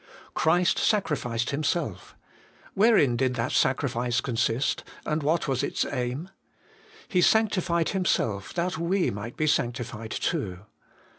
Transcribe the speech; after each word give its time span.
Christ 0.33 0.79
sacrificed 0.79 1.51
Himself 1.51 2.15
wherein 2.73 3.15
did 3.15 3.35
that 3.35 3.51
sacrifice 3.51 4.19
consist, 4.19 4.83
and 5.05 5.21
what 5.21 5.47
was 5.47 5.61
its 5.61 5.85
aim? 5.85 6.31
He 7.07 7.21
sanctified 7.21 7.89
Him 7.89 8.05
self 8.05 8.51
that 8.55 8.79
we 8.79 9.11
might 9.11 9.37
be 9.37 9.45
sanctified 9.45 10.09
too. 10.09 10.61